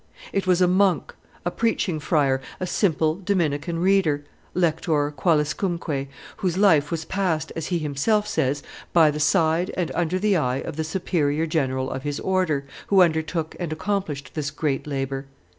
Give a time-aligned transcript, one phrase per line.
[0.33, 1.13] It was a monk,
[1.45, 4.23] a preaching friar, a simple Dominican reader
[4.55, 10.17] (lector qualiscumque), whose life was passed, as he himself says, by the side and under
[10.17, 14.87] the eye of the superior general of his order, who undertook and accomplished this great
[14.87, 15.27] labor.